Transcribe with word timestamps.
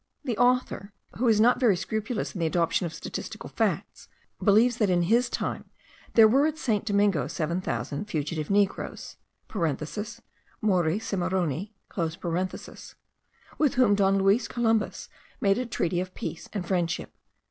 The 0.23 0.35
author, 0.39 0.93
who 1.19 1.27
is 1.27 1.39
not 1.39 1.59
very 1.59 1.77
scrupulous 1.77 2.33
in 2.33 2.39
the 2.39 2.47
adoption 2.47 2.87
of 2.87 2.93
statistical 2.95 3.49
facts, 3.51 4.07
believes 4.43 4.77
that 4.77 4.89
in 4.89 5.03
his 5.03 5.29
time 5.29 5.69
there 6.15 6.27
were 6.27 6.47
at 6.47 6.57
St. 6.57 6.83
Domingo 6.83 7.27
seven 7.27 7.61
thousand 7.61 8.05
fugitive 8.05 8.49
negroes 8.49 9.17
(Mori 9.53 9.77
cimaroni), 10.97 11.73
with 13.59 13.73
whom 13.75 13.93
Don 13.93 14.17
Luis 14.17 14.47
Columbus 14.47 15.07
made 15.39 15.59
a 15.59 15.67
treaty 15.67 15.99
of 15.99 16.15
peace 16.15 16.49
and 16.51 16.67
friendship.) 16.67 17.13